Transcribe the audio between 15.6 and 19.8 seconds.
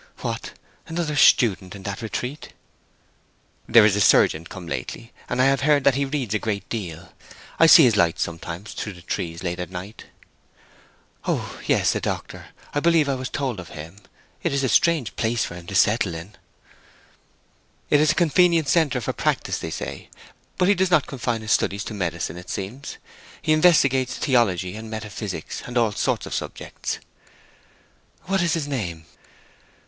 to settle in." "It is a convenient centre for a practice, they